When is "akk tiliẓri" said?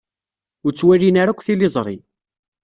1.33-1.97